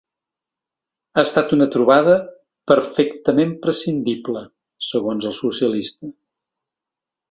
[1.19, 2.17] Ha estat una trobada
[2.73, 4.45] ‘perfectament prescindible’,
[4.93, 6.15] segons el socialista.